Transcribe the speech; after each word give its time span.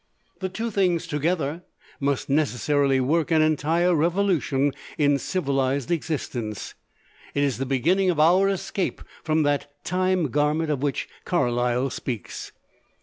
The 0.39 0.49
two 0.49 0.71
things 0.71 1.05
together 1.05 1.61
must 1.99 2.27
necessarily 2.27 2.99
work 2.99 3.29
an 3.29 3.43
entire 3.43 3.93
revolution 3.93 4.73
in 4.97 5.19
civilised 5.19 5.91
existence. 5.91 6.73
It 7.35 7.43
is 7.43 7.59
the 7.59 7.67
beginning 7.67 8.09
of 8.09 8.19
our 8.19 8.49
escape 8.49 9.03
from 9.23 9.43
that 9.43 9.67
Time 9.83 10.29
Garment 10.31 10.71
of 10.71 10.81
which 10.81 11.07
Carlyle 11.23 11.91
speaks. 11.91 12.51